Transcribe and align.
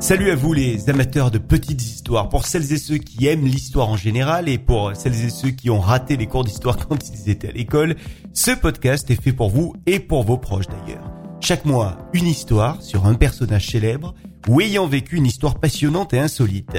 Salut 0.00 0.30
à 0.30 0.36
vous 0.36 0.52
les 0.52 0.90
amateurs 0.90 1.30
de 1.30 1.38
petites 1.38 1.82
histoires, 1.82 2.28
pour 2.28 2.46
celles 2.46 2.72
et 2.72 2.76
ceux 2.76 2.98
qui 2.98 3.26
aiment 3.26 3.46
l'histoire 3.46 3.88
en 3.88 3.96
général 3.96 4.48
et 4.48 4.58
pour 4.58 4.94
celles 4.94 5.24
et 5.24 5.30
ceux 5.30 5.50
qui 5.50 5.70
ont 5.70 5.80
raté 5.80 6.16
les 6.16 6.26
cours 6.26 6.44
d'histoire 6.44 6.76
quand 6.88 7.08
ils 7.08 7.30
étaient 7.30 7.48
à 7.48 7.52
l'école, 7.52 7.96
ce 8.32 8.50
podcast 8.50 9.10
est 9.10 9.22
fait 9.22 9.32
pour 9.32 9.48
vous 9.48 9.72
et 9.86 10.00
pour 10.00 10.22
vos 10.24 10.36
proches 10.36 10.66
d'ailleurs. 10.66 11.10
Chaque 11.40 11.64
mois, 11.64 11.98
une 12.12 12.26
histoire 12.26 12.82
sur 12.82 13.06
un 13.06 13.14
personnage 13.14 13.68
célèbre 13.68 14.14
ou 14.48 14.60
ayant 14.60 14.86
vécu 14.86 15.16
une 15.16 15.26
histoire 15.26 15.58
passionnante 15.58 16.12
et 16.12 16.18
insolite. 16.18 16.76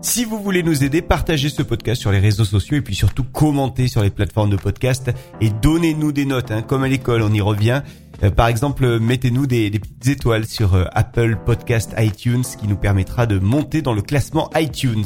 Si 0.00 0.24
vous 0.24 0.40
voulez 0.40 0.62
nous 0.62 0.84
aider, 0.84 1.02
partagez 1.02 1.48
ce 1.48 1.62
podcast 1.62 2.00
sur 2.00 2.12
les 2.12 2.20
réseaux 2.20 2.44
sociaux 2.44 2.76
et 2.76 2.80
puis 2.80 2.94
surtout 2.94 3.24
commentez 3.24 3.88
sur 3.88 4.00
les 4.00 4.10
plateformes 4.10 4.50
de 4.50 4.56
podcast 4.56 5.10
et 5.40 5.50
donnez-nous 5.50 6.12
des 6.12 6.24
notes, 6.24 6.52
hein, 6.52 6.62
comme 6.62 6.84
à 6.84 6.88
l'école, 6.88 7.22
on 7.22 7.32
y 7.32 7.40
revient. 7.40 7.82
Euh, 8.22 8.30
par 8.30 8.46
exemple, 8.46 9.00
mettez-nous 9.00 9.46
des, 9.46 9.70
petites 9.70 10.06
étoiles 10.06 10.46
sur 10.46 10.74
euh, 10.74 10.84
Apple 10.92 11.36
Podcast 11.44 11.94
iTunes, 11.98 12.44
qui 12.60 12.68
nous 12.68 12.76
permettra 12.76 13.26
de 13.26 13.40
monter 13.40 13.82
dans 13.82 13.92
le 13.92 14.02
classement 14.02 14.50
iTunes. 14.56 15.04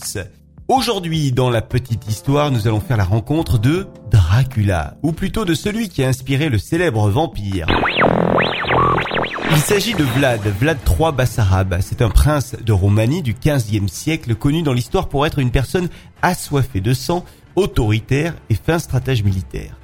Aujourd'hui, 0.68 1.32
dans 1.32 1.50
la 1.50 1.62
petite 1.62 2.06
histoire, 2.08 2.50
nous 2.50 2.68
allons 2.68 2.80
faire 2.80 2.98
la 2.98 3.04
rencontre 3.04 3.58
de 3.58 3.86
Dracula, 4.10 4.96
ou 5.02 5.12
plutôt 5.12 5.46
de 5.46 5.54
celui 5.54 5.88
qui 5.88 6.04
a 6.04 6.08
inspiré 6.08 6.50
le 6.50 6.58
célèbre 6.58 7.08
vampire. 7.08 7.66
Il 9.54 9.58
s'agit 9.58 9.92
de 9.92 10.02
Vlad, 10.02 10.40
Vlad 10.58 10.78
III 10.88 11.12
Bassarab. 11.12 11.76
C'est 11.82 12.00
un 12.00 12.08
prince 12.08 12.56
de 12.58 12.72
Roumanie 12.72 13.20
du 13.20 13.34
15e 13.34 13.86
siècle, 13.86 14.34
connu 14.34 14.62
dans 14.62 14.72
l'histoire 14.72 15.10
pour 15.10 15.26
être 15.26 15.40
une 15.40 15.50
personne 15.50 15.90
assoiffée 16.22 16.80
de 16.80 16.94
sang, 16.94 17.22
autoritaire 17.54 18.34
et 18.48 18.54
fin 18.54 18.78
stratège 18.78 19.22
militaire. 19.22 19.76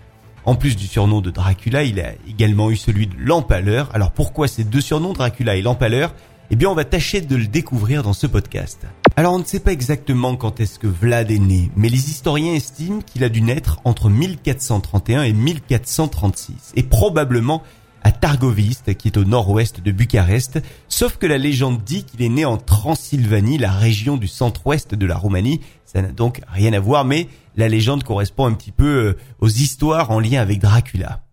En 0.47 0.55
plus 0.55 0.75
du 0.75 0.87
surnom 0.87 1.21
de 1.21 1.31
Dracula, 1.31 1.83
il 1.83 2.01
a 2.01 2.13
également 2.27 2.71
eu 2.71 2.77
celui 2.77 3.09
de 3.09 3.15
l'Empaleur. 3.19 3.91
Alors 3.95 4.13
pourquoi 4.13 4.49
ces 4.49 4.65
deux 4.65 4.81
surnoms, 4.81 5.13
Dracula 5.13 5.55
et 5.57 5.61
l'Empaleur 5.61 6.15
Eh 6.51 6.57
bien, 6.57 6.71
on 6.71 6.75
va 6.75 6.87
tâcher 6.87 7.21
de 7.21 7.37
le 7.37 7.47
découvrir 7.47 8.03
dans 8.03 8.15
ce 8.15 8.27
podcast. 8.27 8.87
Alors 9.17 9.35
on 9.35 9.39
ne 9.39 9.45
sait 9.45 9.61
pas 9.61 9.73
exactement 9.73 10.35
quand 10.37 10.61
est-ce 10.61 10.79
que 10.79 10.87
Vlad 10.87 11.31
est 11.31 11.39
né, 11.39 11.71
mais 11.77 11.91
les 11.91 12.09
historiens 12.09 12.55
estiment 12.55 13.03
qu'il 13.03 13.23
a 13.23 13.29
dû 13.29 13.43
naître 13.43 13.81
entre 13.85 14.09
1431 14.09 15.25
et 15.25 15.33
1436, 15.35 16.73
et 16.75 16.85
probablement 16.85 17.63
à 18.03 18.13
Targoviste, 18.13 18.95
qui 18.97 19.09
est 19.09 19.17
au 19.17 19.25
nord-ouest 19.25 19.81
de 19.81 19.93
Bucarest, 19.93 20.61
sauf 20.89 21.17
que 21.17 21.27
la 21.27 21.39
légende 21.39 21.83
dit 21.85 22.05
qu'il 22.05 22.23
est 22.23 22.29
né 22.29 22.45
en 22.45 22.57
Transylvanie, 22.57 23.59
la 23.59 23.73
région 23.73 24.17
du 24.17 24.29
centre-ouest 24.29 24.95
de 24.95 25.07
la 25.07 25.17
Roumanie. 25.17 25.61
Ça 25.85 26.03
n'a 26.03 26.13
donc 26.13 26.41
rien 26.49 26.73
à 26.73 26.81
voir, 26.81 27.05
mais 27.05 27.29
la 27.57 27.69
légende 27.69 28.05
correspond 28.05 28.47
un 28.47 28.53
petit 28.53 28.73
peu 28.73 28.87
euh, 28.87 29.19
aux 29.41 29.49
histoires 29.49 30.11
en 30.11 30.21
lien 30.21 30.41
avec 30.41 30.61
Dracula. 30.61 31.25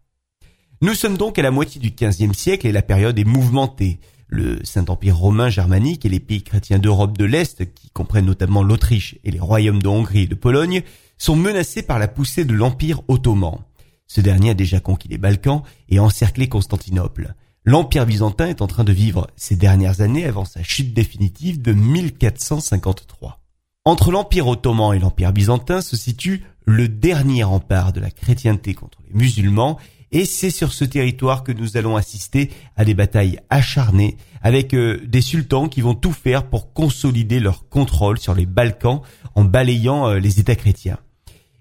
Nous 0.82 0.94
sommes 0.94 1.18
donc 1.18 1.40
à 1.40 1.42
la 1.42 1.52
moitié 1.52 1.80
du 1.80 1.92
XVe 1.92 2.34
siècle 2.34 2.68
et 2.68 2.72
la 2.72 2.82
période 2.82 3.18
est 3.18 3.24
mouvementée. 3.24 4.00
Le 4.28 4.60
Saint-Empire 4.64 5.18
romain 5.18 5.50
germanique 5.50 6.06
et 6.06 6.10
les 6.10 6.20
pays 6.20 6.44
chrétiens 6.44 6.80
d'Europe 6.80 7.18
de 7.18 7.26
l'Est, 7.26 7.74
qui 7.74 7.90
comprennent 7.92 8.26
notamment 8.26 8.64
l'Autriche 8.64 9.18
et 9.24 9.32
les 9.32 9.40
royaumes 9.40 9.82
de 9.82 9.88
Hongrie 9.88 10.24
et 10.24 10.28
de 10.28 10.36
Pologne, 10.36 10.82
sont 11.18 11.36
menacés 11.36 11.84
par 11.84 12.00
la 12.00 12.08
poussée 12.08 12.44
de 12.44 12.54
l'Empire 12.54 13.02
ottoman. 13.08 13.60
Ce 14.08 14.22
dernier 14.22 14.52
a 14.52 14.54
déjà 14.54 14.80
conquis 14.80 15.08
les 15.08 15.18
Balkans 15.18 15.64
et 15.90 16.00
encerclé 16.00 16.48
Constantinople. 16.48 17.34
L'Empire 17.64 18.06
byzantin 18.06 18.48
est 18.48 18.62
en 18.62 18.68
train 18.68 18.84
de 18.84 18.94
vivre 18.94 19.28
ces 19.36 19.56
dernières 19.56 20.02
années 20.02 20.26
avant 20.26 20.46
sa 20.46 20.62
chute 20.62 20.94
définitive 20.94 21.62
de 21.62 21.74
1453. 21.74 23.42
Entre 23.86 24.12
l'Empire 24.12 24.48
ottoman 24.48 24.96
et 24.96 25.00
l'Empire 25.00 25.34
byzantin 25.34 25.82
se 25.82 25.96
situe 25.96 26.44
le 26.66 26.88
dernier 26.88 27.44
rempart 27.44 27.94
de 27.94 28.00
la 28.00 28.12
chrétienté 28.12 28.74
contre 28.74 29.00
les 29.08 29.14
musulmans 29.14 29.78
et 30.12 30.26
c'est 30.26 30.50
sur 30.50 30.74
ce 30.74 30.86
territoire 30.86 31.44
que 31.44 31.52
nous 31.52 31.78
allons 31.78 31.96
assister 31.96 32.52
à 32.76 32.86
des 32.86 32.94
batailles 32.94 33.40
acharnées 33.50 34.18
avec 34.42 34.74
euh, 34.74 35.02
des 35.06 35.22
sultans 35.22 35.68
qui 35.68 35.82
vont 35.82 35.96
tout 35.96 36.14
faire 36.14 36.48
pour 36.48 36.74
consolider 36.74 37.40
leur 37.40 37.68
contrôle 37.68 38.20
sur 38.20 38.34
les 38.34 38.46
Balkans 38.46 39.02
en 39.34 39.44
balayant 39.44 40.08
euh, 40.08 40.20
les 40.20 40.40
États 40.40 40.56
chrétiens. 40.56 41.00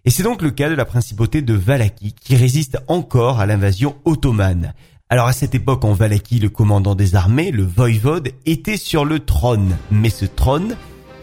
Et 0.06 0.10
c'est 0.10 0.22
donc 0.22 0.42
le 0.42 0.50
cas 0.50 0.68
de 0.68 0.74
la 0.74 0.84
principauté 0.84 1.40
de 1.40 1.54
Valaki 1.54 2.12
qui 2.12 2.36
résiste 2.36 2.76
encore 2.88 3.40
à 3.40 3.46
l'invasion 3.46 3.96
ottomane. 4.04 4.74
Alors 5.08 5.28
à 5.28 5.32
cette 5.32 5.54
époque 5.54 5.82
en 5.82 5.94
Valaki, 5.94 6.38
le 6.40 6.50
commandant 6.50 6.94
des 6.94 7.14
armées, 7.14 7.50
le 7.50 7.62
voïvode, 7.62 8.28
était 8.44 8.76
sur 8.76 9.06
le 9.06 9.20
trône, 9.20 9.78
mais 9.90 10.10
ce 10.10 10.26
trône 10.26 10.76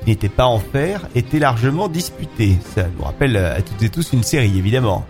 n'était 0.07 0.29
pas 0.29 0.45
en 0.45 0.57
fer, 0.57 1.07
était 1.13 1.37
largement 1.37 1.89
disputé. 1.89 2.57
Ça 2.73 2.87
nous 2.97 3.03
rappelle 3.03 3.37
à 3.37 3.61
toutes 3.61 3.83
et 3.83 3.89
tous 3.89 4.13
une 4.13 4.23
série, 4.23 4.57
évidemment. 4.57 5.05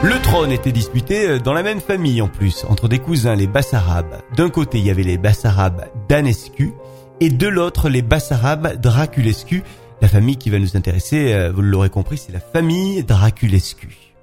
Le 0.00 0.22
trône 0.22 0.52
était 0.52 0.70
disputé 0.70 1.28
euh, 1.28 1.38
dans 1.40 1.52
la 1.52 1.64
même 1.64 1.80
famille 1.80 2.22
en 2.22 2.28
plus, 2.28 2.64
entre 2.68 2.86
des 2.86 3.00
cousins 3.00 3.34
les 3.34 3.48
Bassarabes. 3.48 4.22
D'un 4.36 4.48
côté, 4.48 4.78
il 4.78 4.86
y 4.86 4.90
avait 4.90 5.02
les 5.02 5.18
Bassarabes 5.18 5.86
d'Anescu 6.08 6.72
et 7.18 7.30
de 7.30 7.48
l'autre, 7.48 7.88
les 7.88 8.02
Bassarabes 8.02 8.80
Draculescu. 8.80 9.64
La 10.00 10.06
famille 10.06 10.36
qui 10.36 10.50
va 10.50 10.60
nous 10.60 10.76
intéresser, 10.76 11.32
euh, 11.32 11.50
vous 11.50 11.62
l'aurez 11.62 11.90
compris, 11.90 12.16
c'est 12.16 12.30
la 12.30 12.38
famille 12.38 13.02
Draculescu. 13.02 14.14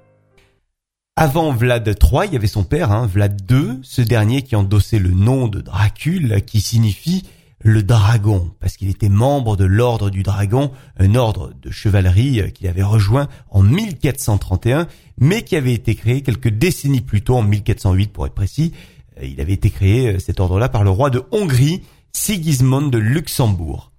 Avant 1.14 1.52
Vlad 1.52 1.86
III, 1.86 2.26
il 2.26 2.32
y 2.32 2.36
avait 2.36 2.46
son 2.46 2.64
père, 2.64 2.90
hein, 2.90 3.06
Vlad 3.06 3.38
II, 3.50 3.80
ce 3.82 4.00
dernier 4.00 4.40
qui 4.40 4.56
endossait 4.56 4.98
le 4.98 5.10
nom 5.10 5.46
de 5.46 5.60
Dracule, 5.60 6.42
qui 6.46 6.62
signifie 6.62 7.24
le 7.66 7.82
dragon, 7.82 8.52
parce 8.60 8.76
qu'il 8.76 8.88
était 8.88 9.08
membre 9.08 9.56
de 9.56 9.64
l'ordre 9.64 10.08
du 10.08 10.22
dragon, 10.22 10.70
un 10.98 11.16
ordre 11.16 11.52
de 11.60 11.70
chevalerie 11.72 12.40
euh, 12.40 12.48
qu'il 12.48 12.68
avait 12.68 12.84
rejoint 12.84 13.26
en 13.50 13.62
1431, 13.62 14.86
mais 15.18 15.42
qui 15.42 15.56
avait 15.56 15.72
été 15.72 15.96
créé 15.96 16.22
quelques 16.22 16.48
décennies 16.48 17.00
plus 17.00 17.22
tôt, 17.22 17.34
en 17.36 17.42
1408 17.42 18.12
pour 18.12 18.24
être 18.24 18.34
précis. 18.34 18.72
Euh, 19.20 19.26
il 19.26 19.40
avait 19.40 19.52
été 19.52 19.70
créé, 19.70 20.14
euh, 20.14 20.18
cet 20.20 20.38
ordre-là, 20.38 20.68
par 20.68 20.84
le 20.84 20.90
roi 20.90 21.10
de 21.10 21.24
Hongrie, 21.32 21.82
Sigismund 22.12 22.92
de 22.92 22.98
Luxembourg. 22.98 23.90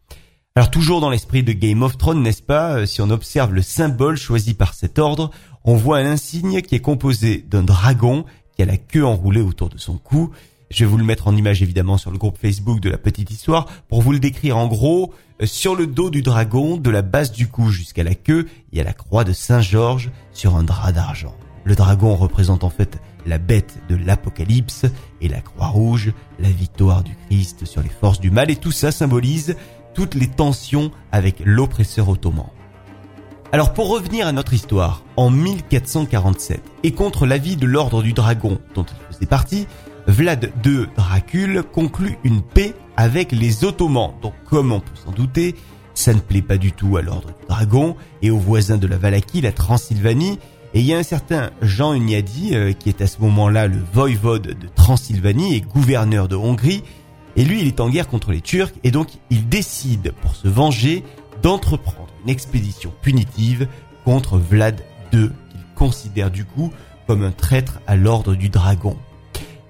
Alors 0.55 0.71
toujours 0.71 1.01
dans 1.01 1.09
l'esprit 1.09 1.43
de 1.43 1.51
Game 1.51 1.83
of 1.83 1.97
Thrones, 1.97 2.23
n'est-ce 2.23 2.41
pas 2.41 2.85
Si 2.87 3.01
on 3.01 3.09
observe 3.09 3.53
le 3.53 3.61
symbole 3.61 4.15
choisi 4.15 4.53
par 4.53 4.73
cet 4.75 4.97
ordre, 4.97 5.29
on 5.65 5.75
voit 5.75 5.97
un 5.97 6.05
insigne 6.05 6.61
qui 6.61 6.73
est 6.73 6.79
composé 6.79 7.43
d'un 7.45 7.63
dragon 7.63 8.25
qui 8.55 8.63
a 8.63 8.65
la 8.65 8.77
queue 8.77 9.05
enroulée 9.05 9.41
autour 9.41 9.69
de 9.69 9.77
son 9.77 9.97
cou, 9.97 10.31
je 10.69 10.83
vais 10.83 10.89
vous 10.89 10.97
le 10.97 11.03
mettre 11.03 11.27
en 11.27 11.35
image 11.35 11.61
évidemment 11.61 11.97
sur 11.97 12.11
le 12.11 12.17
groupe 12.17 12.37
Facebook 12.37 12.79
de 12.79 12.89
la 12.89 12.97
petite 12.97 13.31
histoire 13.31 13.65
pour 13.87 14.01
vous 14.01 14.11
le 14.11 14.19
décrire 14.19 14.57
en 14.57 14.67
gros. 14.67 15.13
Euh, 15.41 15.45
sur 15.45 15.75
le 15.75 15.87
dos 15.87 16.09
du 16.09 16.21
dragon, 16.21 16.77
de 16.77 16.89
la 16.89 17.01
base 17.01 17.31
du 17.31 17.47
cou 17.47 17.69
jusqu'à 17.69 18.03
la 18.03 18.15
queue, 18.15 18.47
il 18.71 18.77
y 18.77 18.81
a 18.81 18.83
la 18.83 18.93
croix 18.93 19.23
de 19.23 19.33
Saint-Georges 19.33 20.11
sur 20.33 20.55
un 20.55 20.63
drap 20.63 20.91
d'argent. 20.91 21.35
Le 21.63 21.75
dragon 21.75 22.15
représente 22.15 22.63
en 22.63 22.69
fait 22.69 22.99
la 23.25 23.37
bête 23.37 23.77
de 23.89 23.95
l'Apocalypse 23.95 24.85
et 25.21 25.27
la 25.27 25.41
croix 25.41 25.67
rouge, 25.67 26.13
la 26.39 26.49
victoire 26.49 27.03
du 27.03 27.15
Christ 27.27 27.65
sur 27.65 27.81
les 27.81 27.89
forces 27.89 28.19
du 28.19 28.31
mal 28.31 28.49
et 28.49 28.55
tout 28.55 28.71
ça 28.71 28.91
symbolise 28.91 29.55
toutes 29.93 30.15
les 30.15 30.27
tensions 30.27 30.91
avec 31.11 31.41
l'oppresseur 31.43 32.09
ottoman. 32.09 32.47
Alors 33.53 33.73
pour 33.73 33.89
revenir 33.89 34.27
à 34.27 34.33
notre 34.33 34.53
histoire, 34.53 35.03
en 35.15 35.29
1447, 35.29 36.61
et 36.83 36.91
contre 36.91 37.25
l'avis 37.25 37.55
de 37.55 37.65
l'ordre 37.65 38.03
du 38.03 38.11
dragon 38.11 38.59
dont 38.75 38.83
il 38.83 39.15
faisait 39.15 39.25
partie, 39.25 39.67
Vlad 40.07 40.53
II 40.65 40.87
Dracul 40.95 41.63
conclut 41.63 42.17
une 42.23 42.41
paix 42.41 42.73
avec 42.95 43.33
les 43.33 43.65
Ottomans. 43.65 44.13
Donc 44.21 44.33
comme 44.45 44.71
on 44.71 44.79
peut 44.79 44.95
s'en 44.95 45.11
douter, 45.11 45.53
ça 45.93 46.13
ne 46.13 46.19
plaît 46.19 46.41
pas 46.41 46.57
du 46.57 46.71
tout 46.71 46.95
à 46.95 47.01
l'ordre 47.01 47.27
du 47.27 47.45
dragon 47.47 47.95
et 48.21 48.31
aux 48.31 48.37
voisins 48.37 48.77
de 48.77 48.87
la 48.87 48.97
Valaquie, 48.97 49.41
la 49.41 49.51
Transylvanie. 49.51 50.39
Et 50.73 50.79
il 50.79 50.85
y 50.85 50.93
a 50.93 50.97
un 50.97 51.03
certain 51.03 51.49
Jean 51.61 51.93
Hunyadi, 51.93 52.55
euh, 52.55 52.71
qui 52.71 52.89
est 52.89 53.01
à 53.01 53.07
ce 53.07 53.19
moment-là 53.21 53.67
le 53.67 53.79
voïvode 53.93 54.47
de 54.47 54.67
Transylvanie 54.75 55.55
et 55.55 55.61
gouverneur 55.61 56.27
de 56.27 56.35
Hongrie. 56.35 56.83
Et 57.35 57.43
lui, 57.43 57.61
il 57.61 57.67
est 57.67 57.79
en 57.81 57.89
guerre 57.89 58.07
contre 58.07 58.31
les 58.31 58.41
Turcs 58.41 58.73
et 58.83 58.91
donc 58.91 59.09
il 59.29 59.49
décide, 59.49 60.13
pour 60.21 60.35
se 60.35 60.47
venger, 60.47 61.03
d'entreprendre 61.41 62.09
une 62.23 62.29
expédition 62.29 62.93
punitive 63.01 63.67
contre 64.05 64.37
Vlad 64.37 64.81
II, 65.13 65.29
qu'il 65.49 65.61
considère 65.75 66.31
du 66.31 66.45
coup 66.45 66.71
comme 67.07 67.23
un 67.23 67.31
traître 67.31 67.79
à 67.87 67.95
l'ordre 67.95 68.35
du 68.35 68.49
dragon. 68.49 68.97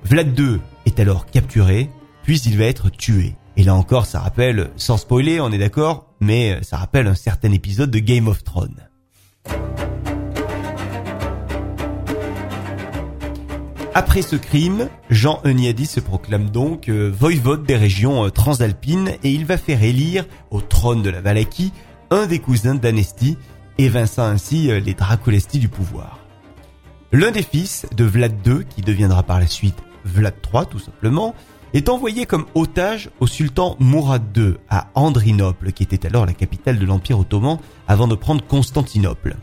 Vlad 0.04 0.38
II 0.38 0.60
est 0.86 1.00
alors 1.00 1.26
capturé, 1.26 1.90
puis 2.24 2.40
il 2.40 2.58
va 2.58 2.66
être 2.66 2.90
tué. 2.90 3.36
Et 3.56 3.64
là 3.64 3.74
encore, 3.74 4.06
ça 4.06 4.20
rappelle, 4.20 4.70
sans 4.76 4.98
spoiler, 4.98 5.40
on 5.42 5.52
est 5.52 5.58
d'accord, 5.58 6.14
mais 6.20 6.60
ça 6.62 6.78
rappelle 6.78 7.08
un 7.08 7.16
certain 7.16 7.52
épisode 7.52 7.92
de 7.92 8.00
Game 8.00 8.28
of 8.28 8.44
Thrones. 8.44 8.88
Après 13.98 14.22
ce 14.22 14.36
crime, 14.36 14.90
Jean 15.10 15.42
Euniadi 15.44 15.88
se 15.88 16.00
proclame 16.00 16.52
donc 16.52 16.88
euh, 16.88 17.12
voïvode 17.12 17.66
des 17.66 17.76
régions 17.76 18.26
euh, 18.26 18.30
transalpines 18.30 19.14
et 19.24 19.32
il 19.32 19.44
va 19.44 19.58
faire 19.58 19.82
élire 19.82 20.26
au 20.52 20.62
trône 20.62 21.02
de 21.02 21.10
la 21.10 21.20
Valaquie 21.20 21.74
un 22.12 22.28
des 22.28 22.38
cousins 22.38 22.76
d'Anesti, 22.76 23.40
évinçant 23.80 24.26
ainsi 24.26 24.70
euh, 24.70 24.80
les 24.80 24.94
Draculesti 24.94 25.58
du 25.58 25.68
pouvoir. 25.68 26.20
L'un 27.12 27.32
des 27.32 27.42
fils 27.42 27.88
de 27.96 28.04
Vlad 28.04 28.36
II, 28.46 28.66
qui 28.70 28.82
deviendra 28.82 29.24
par 29.24 29.40
la 29.40 29.48
suite 29.48 29.82
Vlad 30.08 30.36
III 30.54 30.66
tout 30.70 30.80
simplement, 30.80 31.36
est 31.74 31.90
envoyé 31.90 32.26
comme 32.26 32.46
otage 32.56 33.10
au 33.20 33.28
sultan 33.28 33.76
Mourad 33.80 34.24
II 34.36 34.56
à 34.70 34.88
Andrinople, 34.96 35.72
qui 35.72 35.84
était 35.84 36.08
alors 36.08 36.26
la 36.26 36.34
capitale 36.34 36.80
de 36.80 36.86
l'Empire 36.86 37.20
ottoman 37.20 37.60
avant 37.88 38.08
de 38.08 38.16
prendre 38.16 38.44
Constantinople. 38.46 39.36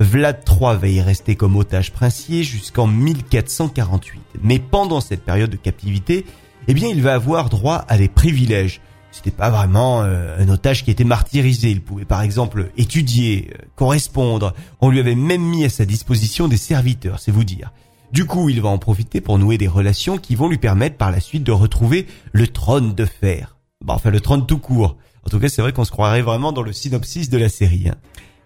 Vlad 0.00 0.44
III 0.48 0.76
va 0.76 0.88
y 0.88 1.00
rester 1.00 1.34
comme 1.34 1.56
otage 1.56 1.92
princier 1.92 2.44
jusqu'en 2.44 2.86
1448. 2.86 4.20
Mais 4.42 4.58
pendant 4.58 5.00
cette 5.00 5.24
période 5.24 5.50
de 5.50 5.56
captivité, 5.56 6.24
eh 6.68 6.74
bien, 6.74 6.88
il 6.88 7.02
va 7.02 7.14
avoir 7.14 7.48
droit 7.48 7.84
à 7.88 7.96
des 7.98 8.08
privilèges. 8.08 8.80
C'était 9.10 9.30
pas 9.30 9.50
vraiment 9.50 10.02
euh, 10.02 10.36
un 10.38 10.48
otage 10.50 10.84
qui 10.84 10.90
était 10.90 11.02
martyrisé. 11.02 11.70
Il 11.70 11.80
pouvait 11.80 12.04
par 12.04 12.22
exemple 12.22 12.70
étudier, 12.76 13.50
euh, 13.52 13.64
correspondre. 13.74 14.54
On 14.80 14.90
lui 14.90 15.00
avait 15.00 15.14
même 15.14 15.42
mis 15.42 15.64
à 15.64 15.70
sa 15.70 15.86
disposition 15.86 16.46
des 16.46 16.58
serviteurs, 16.58 17.18
c'est 17.18 17.32
vous 17.32 17.44
dire. 17.44 17.72
Du 18.12 18.24
coup, 18.24 18.48
il 18.48 18.60
va 18.62 18.70
en 18.70 18.78
profiter 18.78 19.20
pour 19.20 19.38
nouer 19.38 19.58
des 19.58 19.68
relations 19.68 20.16
qui 20.16 20.34
vont 20.34 20.48
lui 20.48 20.58
permettre 20.58 20.96
par 20.96 21.10
la 21.10 21.20
suite 21.20 21.44
de 21.44 21.52
retrouver 21.52 22.06
le 22.32 22.46
trône 22.46 22.94
de 22.94 23.04
fer. 23.04 23.56
Bon, 23.84 23.94
enfin, 23.94 24.10
le 24.10 24.20
trône 24.20 24.46
tout 24.46 24.58
court. 24.58 24.96
En 25.26 25.30
tout 25.30 25.38
cas, 25.38 25.48
c'est 25.48 25.60
vrai 25.60 25.72
qu'on 25.72 25.84
se 25.84 25.90
croirait 25.90 26.22
vraiment 26.22 26.52
dans 26.52 26.62
le 26.62 26.72
synopsis 26.72 27.28
de 27.28 27.36
la 27.36 27.48
série. 27.50 27.88
Hein. 27.88 27.96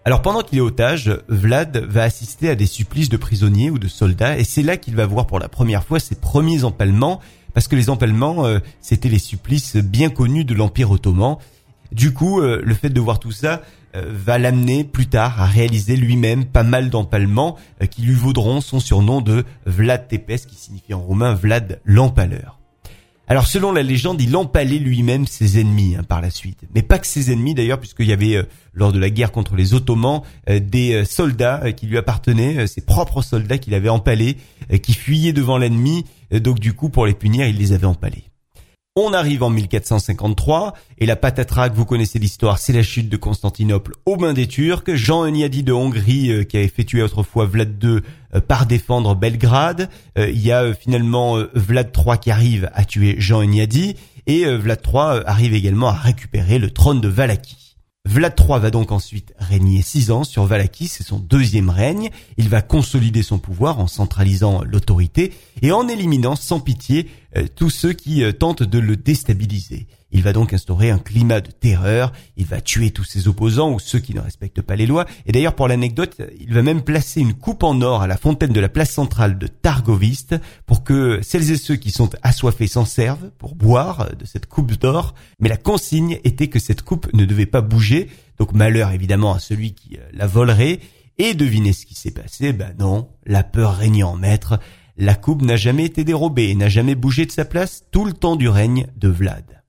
Alors 0.05 0.21
pendant 0.21 0.41
qu'il 0.41 0.57
est 0.57 0.61
otage, 0.61 1.17
Vlad 1.29 1.77
va 1.77 2.03
assister 2.03 2.49
à 2.49 2.55
des 2.55 2.65
supplices 2.65 3.07
de 3.07 3.15
prisonniers 3.15 3.69
ou 3.69 3.79
de 3.79 3.87
soldats 3.87 4.37
et 4.37 4.43
c'est 4.43 4.61
là 4.61 4.75
qu'il 4.75 4.97
va 4.97 5.05
voir 5.05 5.27
pour 5.27 5.39
la 5.39 5.47
première 5.47 5.85
fois 5.85 5.97
ses 5.97 6.15
premiers 6.15 6.65
empalements 6.65 7.21
parce 7.53 7.69
que 7.69 7.77
les 7.77 7.89
empalements 7.89 8.45
euh, 8.45 8.59
c'était 8.81 9.07
les 9.07 9.19
supplices 9.19 9.77
bien 9.77 10.09
connus 10.09 10.43
de 10.43 10.53
l'Empire 10.53 10.91
ottoman. 10.91 11.37
Du 11.93 12.11
coup, 12.11 12.41
euh, 12.41 12.61
le 12.65 12.73
fait 12.73 12.89
de 12.89 12.99
voir 12.99 13.19
tout 13.19 13.31
ça 13.31 13.61
va 13.93 14.37
l'amener 14.37 14.83
plus 14.83 15.07
tard 15.07 15.41
à 15.41 15.45
réaliser 15.45 15.95
lui-même 15.95 16.45
pas 16.45 16.63
mal 16.63 16.89
d'empalements 16.89 17.57
qui 17.91 18.01
lui 18.01 18.15
vaudront 18.15 18.59
son 18.59 18.79
surnom 18.79 19.21
de 19.21 19.45
Vlad 19.65 20.07
Tepes 20.07 20.47
qui 20.47 20.55
signifie 20.55 20.93
en 20.93 20.99
roumain 20.99 21.33
Vlad 21.35 21.79
l'empaleur. 21.85 22.59
Alors 23.27 23.47
selon 23.47 23.71
la 23.71 23.83
légende, 23.83 24.21
il 24.21 24.35
empalait 24.35 24.79
lui-même 24.79 25.25
ses 25.27 25.59
ennemis 25.59 25.95
hein, 25.95 26.03
par 26.03 26.19
la 26.19 26.29
suite. 26.29 26.59
Mais 26.75 26.81
pas 26.81 26.99
que 26.99 27.07
ses 27.07 27.31
ennemis 27.31 27.53
d'ailleurs, 27.53 27.79
puisqu'il 27.79 28.07
y 28.07 28.11
avait, 28.11 28.35
euh, 28.35 28.43
lors 28.73 28.91
de 28.91 28.99
la 28.99 29.09
guerre 29.09 29.31
contre 29.31 29.55
les 29.55 29.73
Ottomans, 29.73 30.21
euh, 30.49 30.59
des 30.59 30.93
euh, 30.93 31.05
soldats 31.05 31.71
qui 31.71 31.87
lui 31.87 31.97
appartenaient, 31.97 32.67
ses 32.67 32.81
propres 32.81 33.21
soldats 33.21 33.57
qu'il 33.57 33.75
avait 33.75 33.89
empalés, 33.89 34.37
qui 34.81 34.93
fuyaient 34.93 35.33
devant 35.33 35.57
l'ennemi. 35.57 36.05
donc 36.31 36.59
du 36.59 36.73
coup, 36.73 36.89
pour 36.89 37.05
les 37.05 37.13
punir, 37.13 37.47
il 37.47 37.57
les 37.57 37.71
avait 37.71 37.87
empalés. 37.87 38.25
On 38.95 39.11
arrive 39.11 39.41
en 39.41 39.49
1453 39.49 40.75
et 40.99 41.07
la 41.07 41.15
patatrac, 41.15 41.73
vous 41.73 41.83
connaissez 41.83 42.19
l'histoire, 42.19 42.59
c'est 42.59 42.73
la 42.73 42.83
chute 42.83 43.09
de 43.09 43.17
Constantinople 43.17 43.93
aux 44.05 44.17
mains 44.17 44.33
des 44.33 44.47
Turcs. 44.47 44.83
Jean 44.93 45.25
Euniadi 45.25 45.63
de 45.63 45.73
Hongrie 45.73 46.29
euh, 46.29 46.43
qui 46.43 46.57
avait 46.57 46.67
fait 46.67 46.83
tuer 46.83 47.01
autrefois 47.01 47.47
Vlad 47.47 47.83
II 47.83 48.01
euh, 48.35 48.39
par 48.39 48.67
défendre 48.67 49.15
Belgrade. 49.15 49.89
Euh, 50.19 50.29
il 50.29 50.45
y 50.45 50.51
a 50.51 50.75
finalement 50.75 51.39
Vlad 51.55 51.89
III 51.97 52.19
qui 52.19 52.29
arrive 52.29 52.69
à 52.75 52.85
tuer 52.85 53.15
Jean 53.17 53.41
Euniadi 53.41 53.95
et 54.27 54.45
Vlad 54.45 54.81
III 54.85 55.23
arrive 55.25 55.55
également 55.55 55.87
à 55.87 55.93
récupérer 55.93 56.59
le 56.59 56.69
trône 56.69 57.01
de 57.01 57.07
Valaquie. 57.07 57.62
Vlad 58.05 58.33
III 58.37 58.59
va 58.59 58.69
donc 58.69 58.91
ensuite 58.91 59.33
régner 59.39 59.81
six 59.81 60.11
ans 60.11 60.25
sur 60.25 60.43
Valaki, 60.43 60.89
c'est 60.89 61.03
son 61.03 61.19
deuxième 61.19 61.69
règne. 61.69 62.09
Il 62.35 62.49
va 62.49 62.61
consolider 62.61 63.23
son 63.23 63.39
pouvoir 63.39 63.79
en 63.79 63.87
centralisant 63.87 64.61
l'autorité 64.61 65.31
et 65.61 65.71
en 65.71 65.87
éliminant 65.87 66.35
sans 66.35 66.59
pitié 66.59 67.09
euh, 67.37 67.47
tous 67.55 67.69
ceux 67.69 67.93
qui 67.93 68.25
euh, 68.25 68.33
tentent 68.33 68.63
de 68.63 68.77
le 68.77 68.97
déstabiliser. 68.97 69.87
Il 70.13 70.21
va 70.21 70.31
donc 70.31 70.53
instaurer 70.53 70.91
un 70.91 70.99
climat 70.99 71.41
de 71.41 71.49
terreur, 71.49 72.13
il 72.37 72.45
va 72.45 72.61
tuer 72.61 72.91
tous 72.91 73.03
ses 73.03 73.27
opposants 73.27 73.71
ou 73.71 73.79
ceux 73.79 73.97
qui 73.97 74.13
ne 74.13 74.21
respectent 74.21 74.61
pas 74.61 74.75
les 74.75 74.85
lois, 74.85 75.05
et 75.25 75.31
d'ailleurs 75.31 75.55
pour 75.55 75.67
l'anecdote, 75.67 76.21
il 76.39 76.53
va 76.53 76.61
même 76.61 76.83
placer 76.83 77.19
une 77.19 77.33
coupe 77.33 77.63
en 77.63 77.81
or 77.81 78.03
à 78.03 78.07
la 78.07 78.15
fontaine 78.15 78.53
de 78.53 78.59
la 78.59 78.69
place 78.69 78.91
centrale 78.91 79.39
de 79.39 79.47
Targoviste 79.47 80.35
pour 80.67 80.83
que 80.83 81.19
celles 81.23 81.51
et 81.51 81.57
ceux 81.57 81.75
qui 81.75 81.89
sont 81.89 82.11
assoiffés 82.21 82.67
s'en 82.67 82.85
servent 82.85 83.31
pour 83.39 83.55
boire 83.55 84.11
de 84.17 84.25
cette 84.25 84.45
coupe 84.45 84.73
d'or, 84.73 85.15
mais 85.39 85.49
la 85.49 85.57
consigne 85.57 86.19
était 86.23 86.47
que 86.47 86.59
cette 86.59 86.83
coupe 86.83 87.11
ne 87.13 87.25
devait 87.25 87.47
pas 87.47 87.61
bouger, 87.61 88.09
donc 88.37 88.53
malheur 88.53 88.91
évidemment 88.91 89.33
à 89.33 89.39
celui 89.39 89.73
qui 89.73 89.97
euh, 89.97 90.07
la 90.13 90.27
volerait, 90.27 90.79
et 91.17 91.33
devinez 91.33 91.73
ce 91.73 91.87
qui 91.87 91.95
s'est 91.95 92.11
passé, 92.11 92.53
ben 92.53 92.75
non, 92.77 93.09
la 93.25 93.43
peur 93.43 93.75
régnait 93.75 94.03
en 94.03 94.15
maître, 94.15 94.59
la 94.95 95.15
coupe 95.15 95.41
n'a 95.41 95.55
jamais 95.55 95.85
été 95.85 96.03
dérobée 96.03 96.49
et 96.49 96.55
n'a 96.55 96.69
jamais 96.69 96.95
bougé 96.95 97.25
de 97.25 97.31
sa 97.31 97.45
place 97.45 97.85
tout 97.91 98.05
le 98.05 98.13
temps 98.13 98.35
du 98.35 98.47
règne 98.47 98.87
de 98.95 99.07
Vlad. 99.07 99.62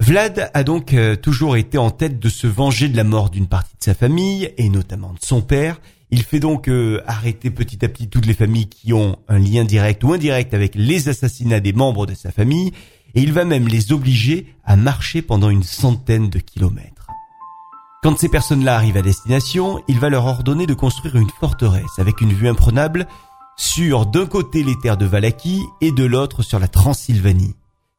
Vlad 0.00 0.50
a 0.52 0.64
donc 0.64 0.92
euh, 0.92 1.16
toujours 1.16 1.56
été 1.56 1.78
en 1.78 1.90
tête 1.90 2.18
de 2.18 2.28
se 2.28 2.46
venger 2.46 2.88
de 2.88 2.96
la 2.96 3.04
mort 3.04 3.30
d'une 3.30 3.46
partie 3.46 3.76
de 3.78 3.84
sa 3.84 3.94
famille, 3.94 4.52
et 4.58 4.68
notamment 4.68 5.12
de 5.12 5.24
son 5.24 5.40
père. 5.40 5.80
Il 6.10 6.22
fait 6.22 6.40
donc 6.40 6.68
euh, 6.68 7.00
arrêter 7.06 7.50
petit 7.50 7.84
à 7.84 7.88
petit 7.88 8.08
toutes 8.08 8.26
les 8.26 8.34
familles 8.34 8.68
qui 8.68 8.92
ont 8.92 9.18
un 9.28 9.38
lien 9.38 9.64
direct 9.64 10.02
ou 10.04 10.12
indirect 10.12 10.52
avec 10.52 10.74
les 10.74 11.08
assassinats 11.08 11.60
des 11.60 11.72
membres 11.72 12.06
de 12.06 12.14
sa 12.14 12.32
famille, 12.32 12.72
et 13.14 13.22
il 13.22 13.32
va 13.32 13.44
même 13.44 13.68
les 13.68 13.92
obliger 13.92 14.54
à 14.64 14.76
marcher 14.76 15.22
pendant 15.22 15.48
une 15.48 15.62
centaine 15.62 16.28
de 16.28 16.38
kilomètres. 16.38 17.08
Quand 18.02 18.18
ces 18.18 18.28
personnes-là 18.28 18.76
arrivent 18.76 18.98
à 18.98 19.02
destination, 19.02 19.82
il 19.88 19.98
va 19.98 20.10
leur 20.10 20.26
ordonner 20.26 20.66
de 20.66 20.74
construire 20.74 21.16
une 21.16 21.30
forteresse 21.40 21.98
avec 21.98 22.20
une 22.20 22.34
vue 22.34 22.48
imprenable 22.48 23.06
sur 23.56 24.04
d'un 24.04 24.26
côté 24.26 24.62
les 24.62 24.76
terres 24.78 24.98
de 24.98 25.06
Valaquie 25.06 25.62
et 25.80 25.92
de 25.92 26.04
l'autre 26.04 26.42
sur 26.42 26.58
la 26.58 26.68
Transylvanie. 26.68 27.54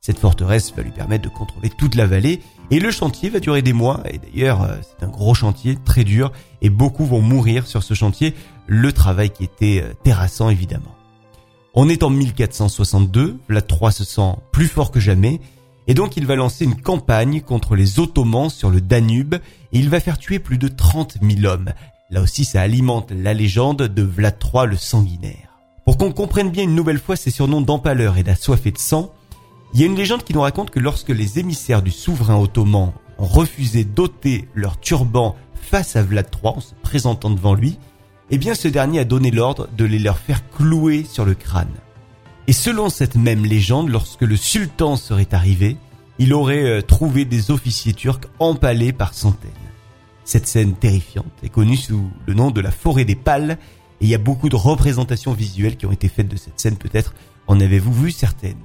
Cette 0.06 0.20
forteresse 0.20 0.72
va 0.78 0.84
lui 0.84 0.92
permettre 0.92 1.24
de 1.24 1.34
contrôler 1.34 1.72
toute 1.72 1.96
la 1.96 2.06
vallée 2.06 2.40
et 2.70 2.80
le 2.80 2.92
chantier 2.92 3.32
va 3.32 3.40
durer 3.40 3.64
des 3.64 3.74
mois 3.74 4.04
et 4.06 4.20
d'ailleurs 4.20 4.62
euh, 4.62 4.76
c'est 4.84 5.04
un 5.04 5.10
gros 5.10 5.34
chantier 5.34 5.80
très 5.84 6.04
dur 6.04 6.32
et 6.62 6.70
beaucoup 6.70 7.06
vont 7.06 7.22
mourir 7.22 7.66
sur 7.66 7.82
ce 7.82 7.96
chantier, 7.96 8.36
le 8.68 8.92
travail 8.92 9.32
qui 9.32 9.44
était 9.44 9.82
euh, 9.84 9.94
terrassant 10.04 10.50
évidemment. 10.50 10.94
On 11.74 11.90
est 11.90 12.04
en 12.04 12.12
1462, 12.12 13.40
Vlad 13.50 13.66
III 13.68 13.92
se 13.92 14.04
sent 14.04 14.36
plus 14.52 14.68
fort 14.68 14.92
que 14.92 15.00
jamais 15.00 15.42
et 15.88 15.96
donc 15.96 16.18
il 16.18 16.28
va 16.28 16.36
lancer 16.36 16.66
une 16.66 16.80
campagne 16.80 17.42
contre 17.42 17.76
les 17.76 18.00
Ottomans 18.00 18.52
sur 18.52 18.70
le 18.70 18.82
Danube 18.82 19.34
et 19.34 19.80
il 19.80 19.90
va 19.90 20.00
faire 20.00 20.20
tuer 20.20 20.38
plus 20.38 20.60
de 20.60 20.68
30 20.68 21.18
000 21.20 21.52
hommes. 21.52 21.72
Là 22.12 22.22
aussi 22.22 22.46
ça 22.46 22.62
alimente 22.62 23.12
la 23.12 23.34
légende 23.34 23.82
de 23.82 24.04
Vlad 24.04 24.36
III 24.54 24.68
le 24.68 24.78
sanguinaire. 24.78 25.58
Pour 25.84 25.98
qu'on 25.98 26.12
comprenne 26.12 26.52
bien 26.52 26.66
une 26.66 26.76
nouvelle 26.76 27.00
fois 27.00 27.16
ses 27.16 27.32
surnoms 27.32 27.62
d'empaleur 27.62 28.20
et 28.20 28.24
d'assoiffé 28.24 28.70
de 28.70 28.78
sang, 28.78 29.12
il 29.75 29.82
y 29.82 29.84
a 29.84 29.88
une 29.88 29.98
légende 29.98 30.24
qui 30.24 30.34
nous 30.34 30.39
raconte 30.39 30.70
que 30.70 30.79
lorsque 30.79 31.10
les 31.10 31.38
émissaires 31.38 31.82
du 31.82 31.91
souverain 31.91 32.39
ottoman 32.39 32.94
ont 33.17 33.25
refusé 33.25 33.84
d'ôter 33.84 34.48
leur 34.55 34.79
turban 34.79 35.36
face 35.53 35.98
à 35.98 36.01
Vlad 36.01 36.27
III 36.34 36.53
en 36.55 36.62
se 36.62 36.74
présentant 36.82 37.29
devant 37.29 37.53
lui, 37.53 37.77
eh 38.29 38.38
bien 38.38 38.55
ce 38.55 38.70
dernier 38.70 39.00
a 39.00 39.03
donné 39.03 39.32
l'ordre 39.32 39.67
de 39.77 39.84
les 39.84 40.00
leur 40.00 40.17
faire 40.17 40.50
clouer 40.50 41.03
sur 41.03 41.25
le 41.25 41.34
crâne. 41.34 41.74
Et 42.48 42.53
selon 42.53 42.88
cette 42.88 43.15
même 43.15 43.44
légende, 43.44 43.89
lorsque 43.89 44.22
le 44.22 44.38
sultan 44.38 44.96
serait 44.96 45.34
arrivé, 45.34 45.75
il 46.20 46.34
aurait 46.34 46.63
euh, 46.63 46.82
trouvé 46.82 47.25
des 47.25 47.51
officiers 47.51 47.94
turcs 47.94 48.29
empalés 48.39 48.94
par 48.94 49.13
centaines. 49.13 49.51
Cette 50.24 50.48
scène 50.48 50.75
terrifiante 50.75 51.34
est 51.44 51.50
connue 51.50 51.75
sous 51.75 52.10
le 52.25 52.34
nom 52.34 52.50
de 52.50 52.62
la 52.62 52.72
forêt 52.72 53.03
des 53.03 53.15
pales, 53.15 53.58
et 54.00 54.05
il 54.05 54.08
y 54.08 54.15
a 54.15 54.20
beaucoup 54.20 54.48
de 54.48 54.55
représentations 54.55 55.34
visuelles 55.34 55.75
qui 55.75 55.86
ont 55.86 55.91
été 55.91 56.08
faites 56.08 56.29
de 56.29 56.38
cette 56.38 56.62
scène 56.62 56.77
peut-être. 56.77 57.13
En 57.48 57.60
avez-vous 57.60 57.94
vu 57.94 58.12
certaines? 58.12 58.55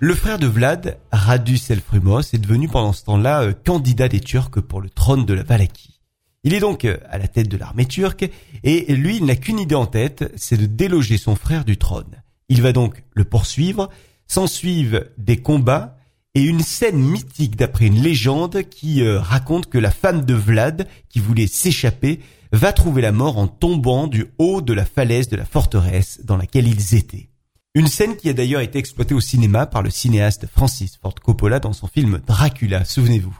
Le 0.00 0.14
frère 0.14 0.38
de 0.38 0.46
Vlad, 0.46 0.98
Radu 1.10 1.56
Selfrumos, 1.56 2.32
est 2.32 2.38
devenu 2.38 2.68
pendant 2.68 2.92
ce 2.92 3.04
temps-là 3.04 3.42
euh, 3.42 3.52
candidat 3.52 4.08
des 4.08 4.20
Turcs 4.20 4.62
pour 4.62 4.80
le 4.80 4.90
trône 4.90 5.26
de 5.26 5.34
la 5.34 5.42
Valaquie. 5.42 6.00
Il 6.44 6.54
est 6.54 6.60
donc 6.60 6.84
à 6.84 7.18
la 7.18 7.26
tête 7.26 7.48
de 7.48 7.56
l'armée 7.56 7.84
turque 7.84 8.30
et 8.62 8.94
lui, 8.94 9.16
il 9.16 9.24
n'a 9.24 9.34
qu'une 9.34 9.58
idée 9.58 9.74
en 9.74 9.86
tête, 9.86 10.32
c'est 10.36 10.56
de 10.56 10.66
déloger 10.66 11.18
son 11.18 11.34
frère 11.34 11.64
du 11.64 11.76
trône. 11.76 12.22
Il 12.48 12.62
va 12.62 12.72
donc 12.72 13.02
le 13.12 13.24
poursuivre, 13.24 13.90
s'ensuivent 14.28 15.10
des 15.18 15.38
combats 15.38 15.96
et 16.34 16.42
une 16.42 16.60
scène 16.60 16.98
mythique 16.98 17.56
d'après 17.56 17.86
une 17.86 18.00
légende 18.00 18.62
qui 18.70 19.02
euh, 19.02 19.18
raconte 19.18 19.66
que 19.66 19.78
la 19.78 19.90
femme 19.90 20.24
de 20.24 20.34
Vlad, 20.34 20.86
qui 21.08 21.18
voulait 21.18 21.48
s'échapper, 21.48 22.20
va 22.52 22.72
trouver 22.72 23.02
la 23.02 23.12
mort 23.12 23.36
en 23.36 23.48
tombant 23.48 24.06
du 24.06 24.26
haut 24.38 24.60
de 24.60 24.72
la 24.72 24.84
falaise 24.84 25.28
de 25.28 25.36
la 25.36 25.44
forteresse 25.44 26.20
dans 26.24 26.36
laquelle 26.36 26.68
ils 26.68 26.94
étaient. 26.94 27.27
Une 27.78 27.86
scène 27.86 28.16
qui 28.16 28.28
a 28.28 28.32
d'ailleurs 28.32 28.60
été 28.60 28.76
exploitée 28.80 29.14
au 29.14 29.20
cinéma 29.20 29.64
par 29.64 29.84
le 29.84 29.90
cinéaste 29.90 30.48
Francis 30.48 30.98
Ford 31.00 31.14
Coppola 31.14 31.60
dans 31.60 31.72
son 31.72 31.86
film 31.86 32.20
Dracula, 32.26 32.84
souvenez-vous. 32.84 33.38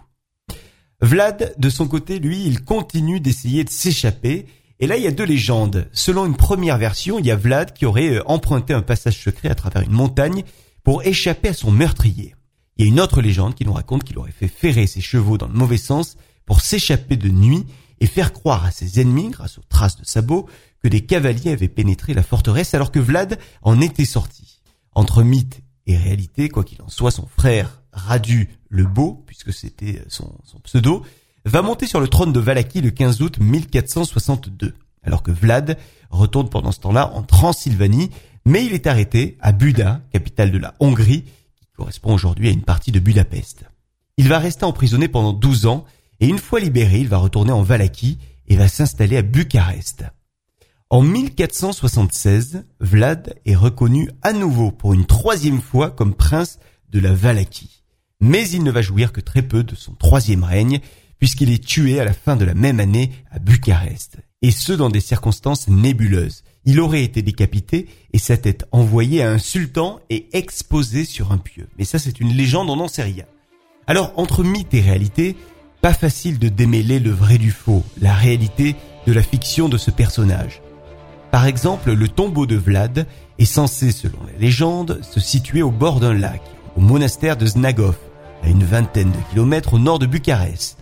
Vlad, 1.00 1.56
de 1.58 1.68
son 1.68 1.88
côté, 1.88 2.20
lui, 2.20 2.44
il 2.46 2.62
continue 2.62 3.18
d'essayer 3.18 3.64
de 3.64 3.70
s'échapper. 3.70 4.46
Et 4.78 4.86
là, 4.86 4.96
il 4.96 5.02
y 5.02 5.08
a 5.08 5.10
deux 5.10 5.24
légendes. 5.24 5.88
Selon 5.92 6.24
une 6.24 6.36
première 6.36 6.78
version, 6.78 7.18
il 7.18 7.26
y 7.26 7.32
a 7.32 7.36
Vlad 7.36 7.72
qui 7.72 7.84
aurait 7.84 8.18
euh, 8.18 8.22
emprunté 8.26 8.72
un 8.72 8.80
passage 8.80 9.20
secret 9.20 9.48
à 9.48 9.56
travers 9.56 9.82
une 9.82 9.90
montagne 9.90 10.44
pour 10.84 11.02
échapper 11.02 11.48
à 11.48 11.52
son 11.52 11.72
meurtrier. 11.72 12.36
Il 12.76 12.84
y 12.84 12.88
a 12.88 12.92
une 12.92 13.00
autre 13.00 13.20
légende 13.20 13.56
qui 13.56 13.64
nous 13.64 13.72
raconte 13.72 14.04
qu'il 14.04 14.18
aurait 14.18 14.30
fait 14.30 14.46
ferrer 14.46 14.86
ses 14.86 15.00
chevaux 15.00 15.36
dans 15.36 15.48
le 15.48 15.54
mauvais 15.54 15.78
sens 15.78 16.16
pour 16.46 16.60
s'échapper 16.60 17.16
de 17.16 17.28
nuit 17.28 17.66
et 17.98 18.06
faire 18.06 18.32
croire 18.32 18.64
à 18.64 18.70
ses 18.70 19.00
ennemis, 19.00 19.30
grâce 19.30 19.58
aux 19.58 19.64
traces 19.68 19.96
de 19.96 20.04
sabots, 20.04 20.48
que 20.82 20.88
des 20.88 21.04
cavaliers 21.04 21.52
avaient 21.52 21.68
pénétré 21.68 22.14
la 22.14 22.22
forteresse 22.22 22.74
alors 22.74 22.92
que 22.92 22.98
Vlad 22.98 23.38
en 23.62 23.80
était 23.80 24.04
sorti. 24.04 24.62
Entre 24.94 25.22
mythe 25.22 25.60
et 25.86 25.96
réalité, 25.96 26.48
quoi 26.48 26.64
qu'il 26.64 26.82
en 26.82 26.88
soit, 26.88 27.10
son 27.10 27.26
frère 27.26 27.82
Radu 27.92 28.48
le 28.68 28.84
Beau, 28.84 29.24
puisque 29.26 29.52
c'était 29.52 30.02
son, 30.08 30.30
pseudo, 30.62 31.04
va 31.44 31.62
monter 31.62 31.86
sur 31.86 32.00
le 32.00 32.08
trône 32.08 32.32
de 32.32 32.40
Valaki 32.40 32.80
le 32.80 32.90
15 32.90 33.22
août 33.22 33.38
1462, 33.40 34.74
alors 35.02 35.22
que 35.22 35.30
Vlad 35.30 35.78
retourne 36.10 36.48
pendant 36.48 36.72
ce 36.72 36.80
temps-là 36.80 37.12
en 37.14 37.22
Transylvanie, 37.22 38.10
mais 38.44 38.64
il 38.64 38.74
est 38.74 38.86
arrêté 38.86 39.36
à 39.40 39.52
Buda, 39.52 40.02
capitale 40.12 40.50
de 40.50 40.58
la 40.58 40.74
Hongrie, 40.80 41.24
qui 41.56 41.66
correspond 41.74 42.12
aujourd'hui 42.12 42.48
à 42.48 42.52
une 42.52 42.62
partie 42.62 42.92
de 42.92 43.00
Budapest. 43.00 43.64
Il 44.18 44.28
va 44.28 44.38
rester 44.38 44.64
emprisonné 44.64 45.08
pendant 45.08 45.32
12 45.32 45.66
ans, 45.66 45.84
et 46.20 46.28
une 46.28 46.38
fois 46.38 46.60
libéré, 46.60 47.00
il 47.00 47.08
va 47.08 47.18
retourner 47.18 47.52
en 47.52 47.62
Valaki 47.62 48.18
et 48.48 48.56
va 48.56 48.68
s'installer 48.68 49.16
à 49.16 49.22
Bucarest. 49.22 50.04
En 50.90 51.02
1476, 51.02 52.64
Vlad 52.80 53.34
est 53.44 53.54
reconnu 53.54 54.08
à 54.22 54.32
nouveau 54.32 54.70
pour 54.70 54.94
une 54.94 55.04
troisième 55.04 55.60
fois 55.60 55.90
comme 55.90 56.14
prince 56.14 56.58
de 56.90 56.98
la 56.98 57.12
Valachie. 57.12 57.84
Mais 58.20 58.48
il 58.48 58.62
ne 58.62 58.70
va 58.70 58.80
jouir 58.80 59.12
que 59.12 59.20
très 59.20 59.42
peu 59.42 59.62
de 59.64 59.74
son 59.74 59.92
troisième 59.92 60.44
règne, 60.44 60.80
puisqu'il 61.18 61.52
est 61.52 61.62
tué 61.62 62.00
à 62.00 62.06
la 62.06 62.14
fin 62.14 62.36
de 62.36 62.46
la 62.46 62.54
même 62.54 62.80
année 62.80 63.12
à 63.30 63.38
Bucarest, 63.38 64.16
et 64.40 64.50
ce 64.50 64.72
dans 64.72 64.88
des 64.88 65.02
circonstances 65.02 65.68
nébuleuses. 65.68 66.42
Il 66.64 66.80
aurait 66.80 67.04
été 67.04 67.20
décapité 67.20 67.86
et 68.14 68.18
sa 68.18 68.38
tête 68.38 68.64
envoyée 68.72 69.22
à 69.22 69.30
un 69.30 69.38
sultan 69.38 70.00
et 70.08 70.30
exposée 70.32 71.04
sur 71.04 71.32
un 71.32 71.38
pieu. 71.38 71.68
Mais 71.76 71.84
ça 71.84 71.98
c'est 71.98 72.18
une 72.18 72.32
légende, 72.32 72.70
on 72.70 72.76
n'en 72.76 72.88
sait 72.88 73.02
rien. 73.02 73.26
Alors 73.86 74.14
entre 74.16 74.42
mythe 74.42 74.72
et 74.72 74.80
réalité, 74.80 75.36
pas 75.82 75.92
facile 75.92 76.38
de 76.38 76.48
démêler 76.48 76.98
le 76.98 77.10
vrai 77.10 77.36
du 77.36 77.50
faux, 77.50 77.84
la 78.00 78.14
réalité 78.14 78.74
de 79.06 79.12
la 79.12 79.22
fiction 79.22 79.68
de 79.68 79.76
ce 79.76 79.90
personnage. 79.90 80.62
Par 81.30 81.46
exemple, 81.46 81.92
le 81.92 82.08
tombeau 82.08 82.46
de 82.46 82.56
Vlad 82.56 83.06
est 83.38 83.44
censé, 83.44 83.92
selon 83.92 84.18
la 84.26 84.38
légende, 84.38 85.00
se 85.02 85.20
situer 85.20 85.62
au 85.62 85.70
bord 85.70 86.00
d'un 86.00 86.14
lac, 86.14 86.40
au 86.76 86.80
monastère 86.80 87.36
de 87.36 87.46
Znagov, 87.46 87.96
à 88.42 88.48
une 88.48 88.64
vingtaine 88.64 89.10
de 89.10 89.30
kilomètres 89.30 89.74
au 89.74 89.78
nord 89.78 89.98
de 89.98 90.06
Bucarest. 90.06 90.78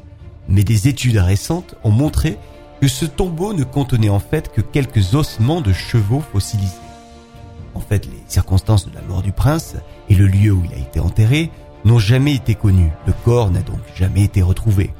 Mais 0.48 0.62
des 0.62 0.86
études 0.86 1.16
récentes 1.16 1.74
ont 1.82 1.90
montré 1.90 2.38
que 2.80 2.88
ce 2.88 3.06
tombeau 3.06 3.54
ne 3.54 3.64
contenait 3.64 4.08
en 4.08 4.20
fait 4.20 4.52
que 4.52 4.60
quelques 4.60 5.14
ossements 5.14 5.60
de 5.60 5.72
chevaux 5.72 6.22
fossilisés. 6.32 6.74
En 7.74 7.80
fait, 7.80 8.06
les 8.06 8.22
circonstances 8.28 8.88
de 8.88 8.94
la 8.94 9.02
mort 9.02 9.22
du 9.22 9.32
prince 9.32 9.74
et 10.08 10.14
le 10.14 10.26
lieu 10.26 10.52
où 10.52 10.62
il 10.64 10.72
a 10.74 10.78
été 10.78 11.00
enterré 11.00 11.50
n'ont 11.84 11.98
jamais 11.98 12.34
été 12.34 12.54
connus. 12.54 12.90
Le 13.06 13.12
corps 13.24 13.50
n'a 13.50 13.60
donc 13.60 13.80
jamais 13.96 14.22
été 14.22 14.42
retrouvé. 14.42 14.92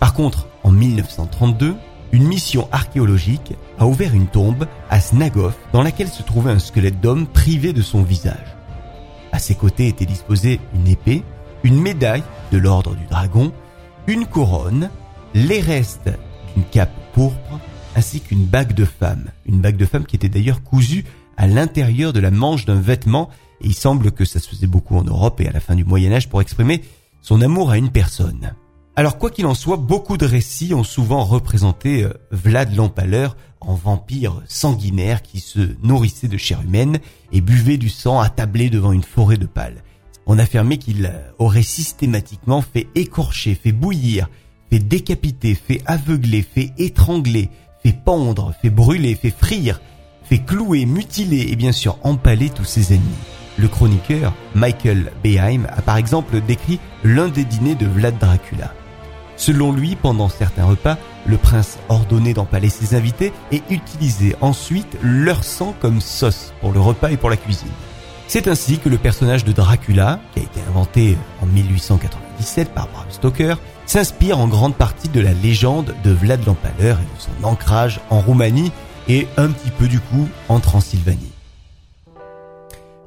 Par 0.00 0.14
contre, 0.14 0.46
en 0.62 0.70
1932, 0.70 1.76
une 2.12 2.26
mission 2.26 2.68
archéologique 2.72 3.54
a 3.78 3.86
ouvert 3.86 4.14
une 4.14 4.26
tombe 4.26 4.66
à 4.90 5.00
Snagov 5.00 5.54
dans 5.72 5.82
laquelle 5.82 6.08
se 6.08 6.22
trouvait 6.22 6.52
un 6.52 6.58
squelette 6.58 7.00
d'homme 7.00 7.26
privé 7.26 7.72
de 7.72 7.82
son 7.82 8.02
visage. 8.02 8.56
À 9.32 9.38
ses 9.38 9.54
côtés 9.54 9.88
était 9.88 10.06
disposée 10.06 10.60
une 10.74 10.88
épée, 10.88 11.22
une 11.62 11.80
médaille 11.80 12.22
de 12.52 12.58
l'ordre 12.58 12.94
du 12.94 13.04
dragon, 13.06 13.52
une 14.06 14.26
couronne, 14.26 14.90
les 15.34 15.60
restes 15.60 16.10
d'une 16.54 16.64
cape 16.64 16.92
pourpre, 17.12 17.60
ainsi 17.96 18.20
qu'une 18.20 18.44
bague 18.44 18.72
de 18.72 18.84
femme. 18.84 19.30
Une 19.44 19.60
bague 19.60 19.76
de 19.76 19.86
femme 19.86 20.06
qui 20.06 20.16
était 20.16 20.28
d'ailleurs 20.28 20.62
cousue 20.62 21.04
à 21.36 21.46
l'intérieur 21.46 22.12
de 22.12 22.20
la 22.20 22.30
manche 22.30 22.64
d'un 22.64 22.80
vêtement, 22.80 23.28
et 23.60 23.66
il 23.66 23.74
semble 23.74 24.12
que 24.12 24.24
ça 24.24 24.40
se 24.40 24.48
faisait 24.48 24.66
beaucoup 24.66 24.96
en 24.96 25.04
Europe 25.04 25.40
et 25.40 25.48
à 25.48 25.52
la 25.52 25.60
fin 25.60 25.74
du 25.74 25.84
Moyen 25.84 26.12
Âge 26.12 26.28
pour 26.28 26.40
exprimer 26.40 26.82
son 27.20 27.40
amour 27.40 27.70
à 27.70 27.78
une 27.78 27.90
personne. 27.90 28.54
Alors 28.98 29.18
quoi 29.18 29.30
qu'il 29.30 29.44
en 29.44 29.52
soit, 29.52 29.76
beaucoup 29.76 30.16
de 30.16 30.24
récits 30.24 30.72
ont 30.72 30.82
souvent 30.82 31.22
représenté 31.22 32.02
euh, 32.02 32.14
Vlad 32.30 32.74
l'Empaleur 32.74 33.36
en 33.60 33.74
vampire 33.74 34.40
sanguinaire 34.48 35.20
qui 35.20 35.40
se 35.40 35.76
nourrissait 35.82 36.28
de 36.28 36.38
chair 36.38 36.62
humaine 36.62 36.98
et 37.30 37.42
buvait 37.42 37.76
du 37.76 37.90
sang 37.90 38.20
attablé 38.20 38.70
devant 38.70 38.92
une 38.92 39.02
forêt 39.02 39.36
de 39.36 39.44
pales. 39.44 39.82
On 40.24 40.38
affirmait 40.38 40.78
qu'il 40.78 41.04
euh, 41.04 41.30
aurait 41.38 41.62
systématiquement 41.62 42.62
fait 42.62 42.86
écorcher, 42.94 43.54
fait 43.54 43.72
bouillir, 43.72 44.30
fait 44.70 44.78
décapiter, 44.78 45.54
fait 45.54 45.82
aveugler, 45.84 46.40
fait 46.40 46.72
étrangler, 46.78 47.50
fait 47.82 47.92
pendre, 48.02 48.54
fait 48.62 48.70
brûler, 48.70 49.14
fait 49.14 49.28
frire, 49.28 49.82
fait 50.22 50.38
clouer, 50.38 50.86
mutiler 50.86 51.48
et 51.50 51.56
bien 51.56 51.72
sûr 51.72 51.98
empaler 52.02 52.48
tous 52.48 52.64
ses 52.64 52.94
ennemis. 52.94 53.04
Le 53.58 53.68
chroniqueur 53.68 54.32
Michael 54.54 55.12
Beheim 55.22 55.66
a 55.68 55.82
par 55.82 55.98
exemple 55.98 56.40
décrit 56.40 56.80
l'un 57.04 57.28
des 57.28 57.44
dîners 57.44 57.74
de 57.74 57.86
Vlad 57.86 58.16
Dracula. 58.16 58.72
Selon 59.36 59.72
lui, 59.72 59.96
pendant 59.96 60.28
certains 60.28 60.64
repas, 60.64 60.96
le 61.26 61.36
prince 61.36 61.78
ordonnait 61.88 62.34
d'empaler 62.34 62.70
ses 62.70 62.94
invités 62.94 63.32
et 63.52 63.62
utilisait 63.70 64.36
ensuite 64.40 64.96
leur 65.02 65.44
sang 65.44 65.74
comme 65.80 66.00
sauce 66.00 66.52
pour 66.60 66.72
le 66.72 66.80
repas 66.80 67.10
et 67.10 67.16
pour 67.16 67.30
la 67.30 67.36
cuisine. 67.36 67.68
C'est 68.28 68.48
ainsi 68.48 68.78
que 68.78 68.88
le 68.88 68.98
personnage 68.98 69.44
de 69.44 69.52
Dracula, 69.52 70.20
qui 70.32 70.40
a 70.40 70.42
été 70.42 70.60
inventé 70.68 71.16
en 71.40 71.46
1897 71.46 72.70
par 72.74 72.88
Bram 72.88 73.06
Stoker, 73.08 73.54
s'inspire 73.84 74.38
en 74.40 74.48
grande 74.48 74.74
partie 74.74 75.08
de 75.08 75.20
la 75.20 75.32
légende 75.32 75.94
de 76.02 76.10
Vlad 76.10 76.44
l'Empaleur 76.44 76.98
et 76.98 77.16
de 77.16 77.20
son 77.20 77.46
ancrage 77.46 78.00
en 78.10 78.20
Roumanie 78.20 78.72
et 79.08 79.28
un 79.36 79.48
petit 79.48 79.70
peu 79.70 79.86
du 79.86 80.00
coup 80.00 80.28
en 80.48 80.58
Transylvanie. 80.58 81.32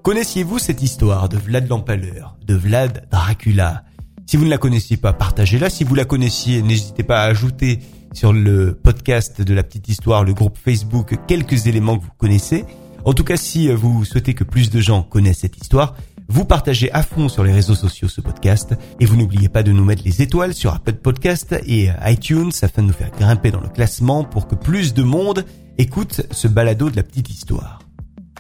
Connaissiez-vous 0.03 0.59
cette 0.59 0.81
histoire 0.81 1.27
de 1.27 1.37
Vlad 1.37 1.67
l'Empaleur, 1.67 2.37
de 2.45 2.55
Vlad 2.55 3.05
Dracula? 3.11 3.83
Si 4.29 4.37
vous 4.37 4.45
ne 4.45 4.51
la 4.51 4.59
connaissiez 4.59 4.95
pas, 4.95 5.11
partagez-la. 5.11 5.71
Si 5.71 5.83
vous 5.83 5.95
la 5.95 6.05
connaissiez, 6.05 6.61
n'hésitez 6.61 7.01
pas 7.01 7.23
à 7.23 7.25
ajouter 7.25 7.79
sur 8.13 8.31
le 8.31 8.75
podcast 8.75 9.41
de 9.41 9.55
la 9.55 9.63
petite 9.63 9.89
histoire, 9.89 10.23
le 10.23 10.35
groupe 10.35 10.55
Facebook, 10.55 11.17
quelques 11.27 11.65
éléments 11.65 11.97
que 11.97 12.03
vous 12.03 12.11
connaissez. 12.15 12.63
En 13.05 13.13
tout 13.13 13.23
cas, 13.23 13.37
si 13.37 13.71
vous 13.71 14.05
souhaitez 14.05 14.35
que 14.35 14.43
plus 14.43 14.69
de 14.69 14.81
gens 14.81 15.01
connaissent 15.01 15.39
cette 15.39 15.57
histoire, 15.57 15.95
vous 16.27 16.45
partagez 16.45 16.91
à 16.91 17.01
fond 17.01 17.27
sur 17.27 17.43
les 17.43 17.51
réseaux 17.51 17.73
sociaux 17.73 18.07
ce 18.07 18.21
podcast 18.21 18.75
et 18.99 19.07
vous 19.07 19.15
n'oubliez 19.15 19.49
pas 19.49 19.63
de 19.63 19.71
nous 19.71 19.83
mettre 19.83 20.03
les 20.05 20.21
étoiles 20.21 20.53
sur 20.53 20.75
Apple 20.75 20.93
Podcast 20.93 21.55
et 21.65 21.89
iTunes 22.05 22.51
afin 22.61 22.83
de 22.83 22.87
nous 22.89 22.93
faire 22.93 23.09
grimper 23.09 23.49
dans 23.49 23.61
le 23.61 23.69
classement 23.69 24.25
pour 24.25 24.47
que 24.47 24.53
plus 24.53 24.93
de 24.93 25.01
monde 25.01 25.43
écoute 25.79 26.21
ce 26.29 26.47
balado 26.47 26.91
de 26.91 26.97
la 26.97 27.03
petite 27.03 27.31
histoire. 27.31 27.79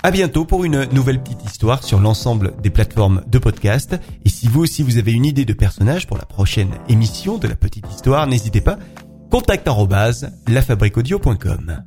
À 0.01 0.11
bientôt 0.11 0.45
pour 0.45 0.63
une 0.63 0.85
nouvelle 0.93 1.21
petite 1.21 1.43
histoire 1.43 1.83
sur 1.83 1.99
l'ensemble 1.99 2.53
des 2.63 2.69
plateformes 2.69 3.21
de 3.27 3.37
podcast. 3.37 3.99
Et 4.23 4.29
si 4.29 4.47
vous 4.47 4.61
aussi 4.61 4.81
vous 4.81 4.97
avez 4.97 5.11
une 5.11 5.25
idée 5.25 5.43
de 5.43 5.51
personnage 5.51 6.07
pour 6.07 6.17
la 6.17 6.25
prochaine 6.25 6.71
émission 6.87 7.37
de 7.37 7.49
la 7.49 7.55
petite 7.55 7.85
histoire, 7.91 8.25
n'hésitez 8.25 8.61
pas. 8.61 8.79
Contact 9.29 9.67
lafabriquaudio.com. 10.47 11.83